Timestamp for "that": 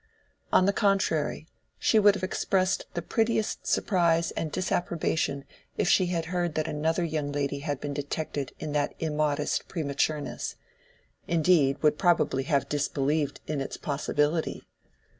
6.55-6.67, 8.71-8.95